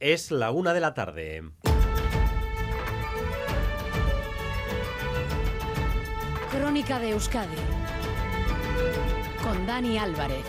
[0.00, 1.42] Es la una de la tarde.
[6.50, 7.54] Crónica de Euskadi
[9.44, 10.46] con Dani Álvarez.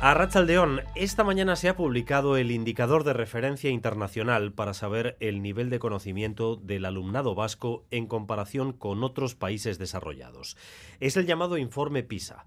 [0.00, 5.42] A Rachaldeón, esta mañana se ha publicado el indicador de referencia internacional para saber el
[5.42, 10.56] nivel de conocimiento del alumnado vasco en comparación con otros países desarrollados.
[11.00, 12.46] Es el llamado informe PISA.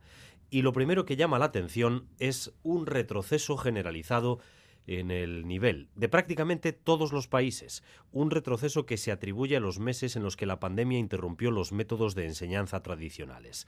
[0.50, 4.40] Y lo primero que llama la atención es un retroceso generalizado
[4.88, 9.80] en el nivel de prácticamente todos los países, un retroceso que se atribuye a los
[9.80, 13.68] meses en los que la pandemia interrumpió los métodos de enseñanza tradicionales.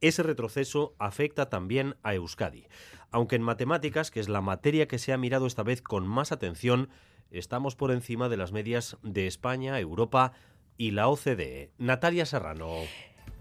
[0.00, 2.68] Ese retroceso afecta también a Euskadi,
[3.10, 6.30] aunque en matemáticas, que es la materia que se ha mirado esta vez con más
[6.30, 6.90] atención,
[7.30, 10.32] estamos por encima de las medias de España, Europa
[10.76, 11.72] y la OCDE.
[11.78, 12.68] Natalia Serrano.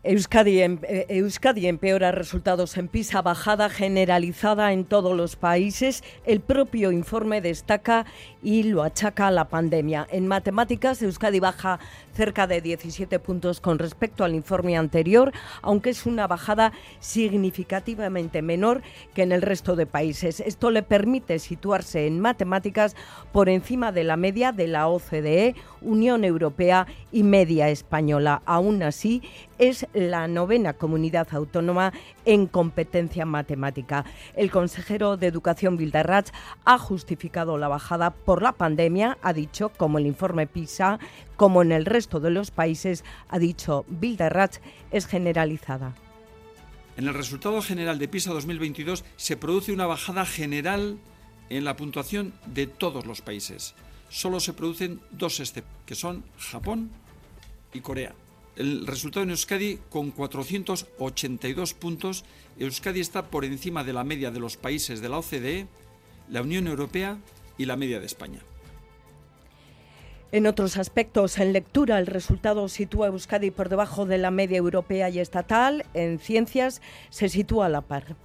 [0.03, 6.03] Euskadi, em, eh, Euskadi, empeora resultados en PISA, bajada generalizada en todos los países.
[6.23, 8.05] El propio informe destaca
[8.43, 10.07] y lo achaca a la pandemia.
[10.11, 11.79] En matemáticas, Euskadi baja
[12.13, 15.31] cerca de 17 puntos con respecto al informe anterior,
[15.61, 18.83] aunque es una bajada significativamente menor
[19.15, 20.39] que en el resto de países.
[20.39, 22.95] Esto le permite situarse en matemáticas
[23.31, 28.41] por encima de la media de la OCDE, Unión Europea y media española.
[28.45, 29.23] Aún así,
[29.57, 31.91] es la novena comunidad autónoma
[32.25, 34.05] en competencia matemática.
[34.35, 36.29] El consejero de Educación Vildarrach
[36.65, 40.99] ha justificado la bajada por la pandemia, ha dicho, como el informe PISA,
[41.35, 44.57] como en el resto de los países, ha dicho Vildarrach,
[44.91, 45.95] es generalizada.
[46.95, 50.97] En el resultado general de PISA 2022 se produce una bajada general
[51.49, 53.75] en la puntuación de todos los países.
[54.09, 56.89] Solo se producen dos excepciones, que son Japón
[57.73, 58.13] y Corea
[58.57, 62.25] el resultado en Euskadi con 482 puntos.
[62.59, 65.67] Euskadi está por encima de la media de los países de la OCDE,
[66.29, 67.17] la Unión Europea
[67.57, 68.39] y la media de España.
[70.33, 74.57] En otros aspectos, en lectura, el resultado sitúa a Euskadi por debajo de la media
[74.57, 75.85] europea y estatal.
[75.93, 78.17] En ciencias, se sitúa a la par.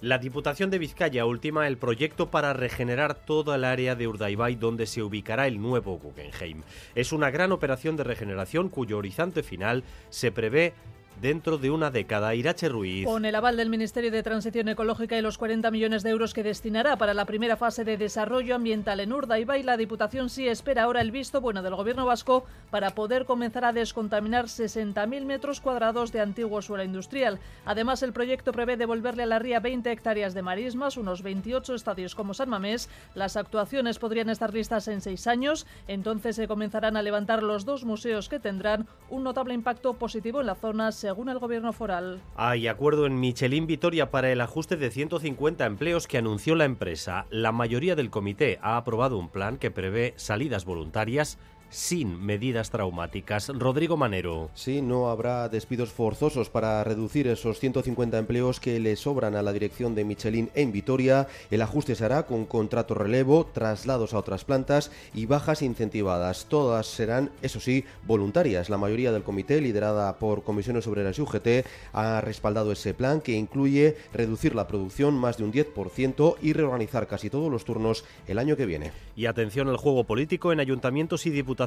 [0.00, 4.86] La Diputación de Vizcaya ultima el proyecto para regenerar toda el área de Urdaibai donde
[4.86, 6.62] se ubicará el nuevo Guggenheim.
[6.94, 10.72] Es una gran operación de regeneración cuyo horizonte final se prevé
[11.20, 12.34] dentro de una década.
[12.34, 13.04] Irache Ruiz.
[13.04, 16.42] Con el aval del Ministerio de Transición Ecológica y los 40 millones de euros que
[16.42, 21.00] destinará para la primera fase de desarrollo ambiental en Urdaibai, la Diputación sí espera ahora
[21.00, 26.20] el visto bueno del Gobierno vasco para poder comenzar a descontaminar 60.000 metros cuadrados de
[26.20, 27.38] antiguo suelo industrial.
[27.66, 32.14] Además, el proyecto prevé devolverle a la ría 20 hectáreas de marismas, unos 28 estadios
[32.14, 32.88] como San Mamés.
[33.14, 35.66] Las actuaciones podrían estar listas en seis años.
[35.86, 40.46] Entonces se comenzarán a levantar los dos museos que tendrán un notable impacto positivo en
[40.46, 42.20] la zona según el gobierno foral.
[42.36, 47.26] Hay acuerdo en Michelin Vitoria para el ajuste de 150 empleos que anunció la empresa.
[47.30, 51.38] La mayoría del comité ha aprobado un plan que prevé salidas voluntarias
[51.70, 53.48] sin medidas traumáticas.
[53.48, 54.50] Rodrigo Manero.
[54.54, 59.52] Sí, no habrá despidos forzosos para reducir esos 150 empleos que le sobran a la
[59.52, 61.28] dirección de Michelin en Vitoria.
[61.50, 66.46] El ajuste se hará con contrato relevo, traslados a otras plantas y bajas incentivadas.
[66.46, 68.68] Todas serán, eso sí, voluntarias.
[68.68, 73.36] La mayoría del comité, liderada por Comisiones Obreras y UGT, ha respaldado ese plan que
[73.36, 78.38] incluye reducir la producción más de un 10% y reorganizar casi todos los turnos el
[78.38, 78.90] año que viene.
[79.14, 81.59] Y atención al juego político en ayuntamientos y diputados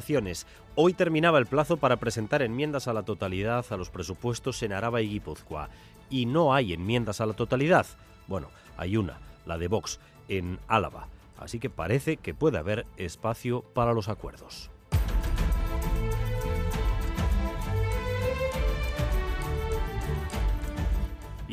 [0.74, 5.00] Hoy terminaba el plazo para presentar enmiendas a la totalidad a los presupuestos en Araba
[5.02, 5.68] y Guipúzcoa.
[6.10, 7.86] Y no hay enmiendas a la totalidad.
[8.26, 11.08] Bueno, hay una, la de Vox, en Álava.
[11.38, 14.70] Así que parece que puede haber espacio para los acuerdos.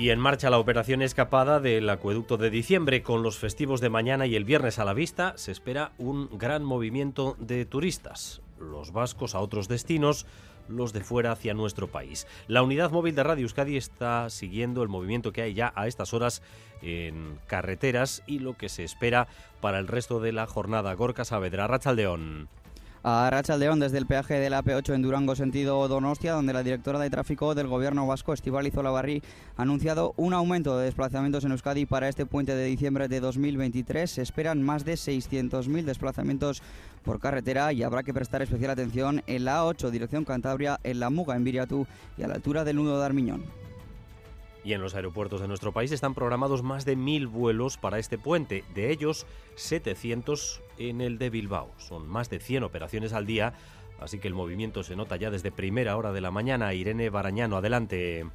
[0.02, 3.04] Y en marcha la operación escapada del acueducto de diciembre.
[3.04, 6.64] Con los festivos de mañana y el viernes a la vista, se espera un gran
[6.64, 8.42] movimiento de turistas.
[8.60, 10.26] Los vascos a otros destinos,
[10.68, 12.26] los de fuera hacia nuestro país.
[12.48, 16.16] La unidad móvil de Radio Euskadi está siguiendo el movimiento que hay ya a estas
[16.16, 16.42] horas
[16.82, 19.28] en carreteras y lo que se espera
[19.60, 20.96] para el resto de la jornada.
[20.96, 22.50] Gorka Saavedra, Rachaldeón
[23.04, 27.00] a León desde el peaje de la P8 en Durango sentido Donostia, donde la directora
[27.00, 29.24] de tráfico del gobierno vasco, Estibaliz Olavarri,
[29.58, 34.10] ha anunciado un aumento de desplazamientos en Euskadi para este puente de diciembre de 2023.
[34.10, 36.62] Se esperan más de 600.000 desplazamientos
[37.04, 41.10] por carretera y habrá que prestar especial atención en la A8, dirección Cantabria, en la
[41.10, 41.88] Muga, en Viriatú
[42.18, 43.71] y a la altura del nudo de Armiñón.
[44.64, 48.18] Y en los aeropuertos de nuestro país están programados más de mil vuelos para este
[48.18, 49.26] puente, de ellos
[49.56, 51.72] 700 en el de Bilbao.
[51.78, 53.54] Son más de 100 operaciones al día,
[54.00, 56.74] así que el movimiento se nota ya desde primera hora de la mañana.
[56.74, 58.26] Irene Barañano, adelante.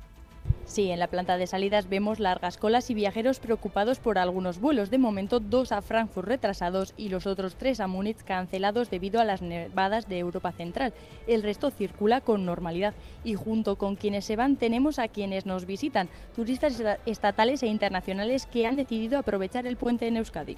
[0.67, 4.91] Sí, en la planta de salidas vemos largas colas y viajeros preocupados por algunos vuelos.
[4.91, 9.25] De momento, dos a Frankfurt retrasados y los otros tres a Múnich cancelados debido a
[9.25, 10.93] las nevadas de Europa Central.
[11.29, 15.67] El resto circula con normalidad y junto con quienes se van tenemos a quienes nos
[15.67, 20.57] visitan, turistas estatales e internacionales que han decidido aprovechar el puente en Euskadi.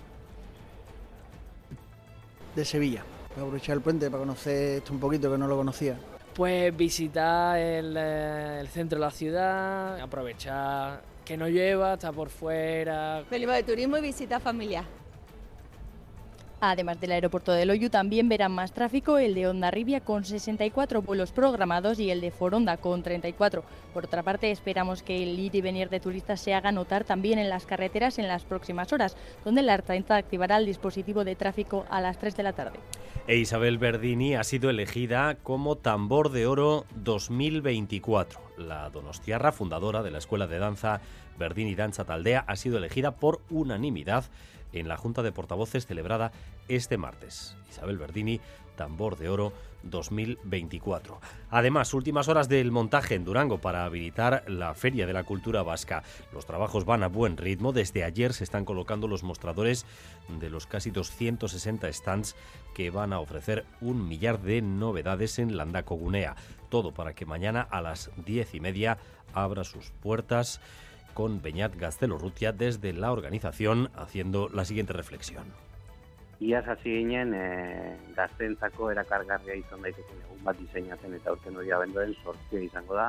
[2.56, 3.04] De Sevilla.
[3.34, 5.96] Voy a aprovechar el puente para conocer esto un poquito que no lo conocía.
[6.38, 13.24] Pues visitar eh, el, centro de la ciudad, aprovechar que no lleva, está por fuera.
[13.28, 14.84] Venimos de turismo y visita familiar.
[16.60, 21.32] Además del aeropuerto de Loyu, también verán más tráfico el de Ondarribia con 64 vuelos
[21.32, 23.64] programados y el de Foronda con 34.
[23.92, 27.40] Por otra parte, esperamos que el ir y venir de turistas se haga notar también
[27.40, 31.84] en las carreteras en las próximas horas, donde la Artainta activará el dispositivo de tráfico
[31.90, 32.78] a las 3 de la tarde.
[33.26, 38.40] E Isabel Verdini ha sido elegida como Tambor de Oro 2024.
[38.56, 41.00] La donostiarra, fundadora de la Escuela de Danza
[41.38, 44.24] Verdini Danza Taldea, ha sido elegida por unanimidad
[44.72, 46.32] en la Junta de Portavoces celebrada
[46.68, 47.56] este martes.
[47.68, 48.40] Isabel Verdini,
[48.78, 49.52] Tambor de Oro
[49.82, 51.20] 2024.
[51.50, 56.04] Además, últimas horas del montaje en Durango para habilitar la Feria de la Cultura Vasca.
[56.32, 57.72] Los trabajos van a buen ritmo.
[57.72, 59.84] Desde ayer se están colocando los mostradores
[60.28, 62.36] de los casi 260 stands
[62.74, 66.36] que van a ofrecer un millar de novedades en Landaco Gunea.
[66.70, 68.98] Todo para que mañana a las diez y media
[69.34, 70.60] abra sus puertas
[71.14, 75.44] con Beñat Gaztelorrutia desde la organización haciendo la siguiente reflexión.
[76.40, 77.46] Iaz hasi ginen e,
[78.14, 83.08] gaztentzako erakargarria izan daiteken egun bat diseinatzen eta urten hori abenduaren sortzia izango da.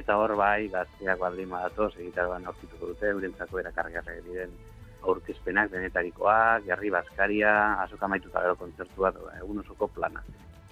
[0.00, 4.58] Eta hor bai gazteak baldin badatoz egitaroan aurkituko dute, eurentzako erakargarria diren
[5.06, 10.24] aurkezpenak denetarikoak, gerri baskaria, azoka maituta gero kontzertu bat, egun osoko plana.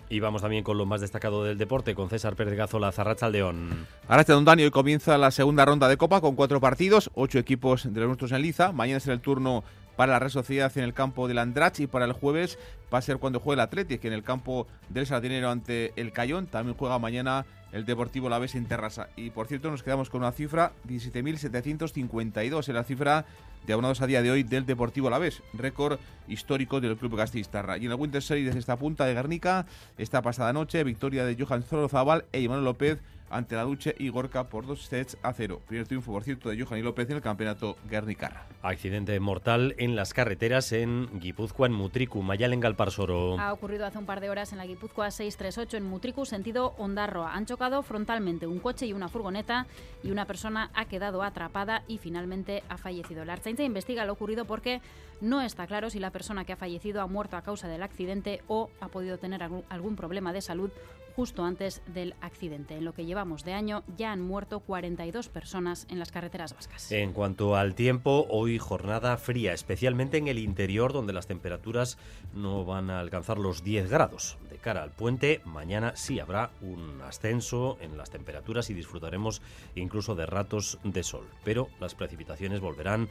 [0.08, 3.86] Y vamos también con lo más destacado del deporte, con César Pérez Gazola, Zarrachaldeón.
[4.28, 8.00] Don Dani, hoy comienza la segunda ronda de Copa con cuatro partidos, ocho equipos de
[8.00, 8.70] los nuestros en Liza.
[8.70, 9.64] Mañana es el turno
[9.96, 12.58] para la Real Sociedad en el campo del Andrach y para el jueves
[12.92, 16.46] va a ser cuando juegue el Atlético en el campo del Sardinero ante el Cayón.
[16.46, 19.08] También juega mañana el Deportivo La Vez en Terrassa.
[19.16, 23.26] Y por cierto, nos quedamos con una cifra 17.752, en la cifra
[23.66, 27.78] de abonados a día de hoy del Deportivo Alavés, récord histórico del club Gastistarra.
[27.78, 29.66] Y en el Winter Series desde esta punta de Guernica,
[29.98, 32.98] esta pasada noche, victoria de Johan Zorozabal e Iván López
[33.30, 35.60] ante la Duche y Gorka por dos sets a cero.
[35.66, 38.46] Primer triunfo, por cierto, de Johan y López en el campeonato Guernicarra.
[38.62, 43.38] Accidente mortal en las carreteras en Guipúzcoa, en Mutricu, Mayalen Galparsoro.
[43.38, 47.34] Ha ocurrido hace un par de horas en la Guipúzcoa 638 en Mutricu, sentido Ondarroa.
[47.34, 49.66] Han chocado frontalmente un coche y una furgoneta
[50.02, 53.24] y una persona ha quedado atrapada y finalmente ha fallecido.
[53.24, 54.80] La Archaincha investiga lo ocurrido porque
[55.20, 58.42] no está claro si la persona que ha fallecido ha muerto a causa del accidente
[58.48, 60.70] o ha podido tener algún problema de salud
[61.16, 62.76] justo antes del accidente.
[62.76, 66.92] En lo que llevamos de año ya han muerto 42 personas en las carreteras vascas.
[66.92, 71.96] En cuanto al tiempo, hoy jornada fría, especialmente en el interior donde las temperaturas
[72.34, 74.36] no van a alcanzar los 10 grados.
[74.50, 79.40] De cara al puente, mañana sí habrá un ascenso en las temperaturas y disfrutaremos
[79.74, 83.08] incluso de ratos de sol, pero las precipitaciones volverán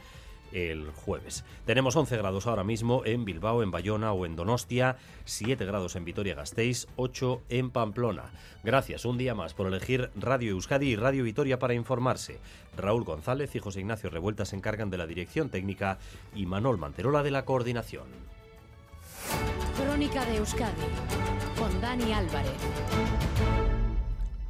[0.52, 1.44] el jueves.
[1.64, 6.04] Tenemos 11 grados ahora mismo en Bilbao, en Bayona o en Donostia, 7 grados en
[6.04, 8.32] Vitoria-Gasteiz, 8 en Pamplona.
[8.64, 12.40] Gracias un día más por elegir Radio Euskadi y Radio Vitoria para informarse.
[12.76, 15.98] Raúl González y José Ignacio Revuelta se encargan de la dirección técnica
[16.34, 18.04] y Manol Manterola de la coordinación.
[19.76, 20.72] Crónica de Euskadi
[21.58, 22.52] con Dani Álvarez.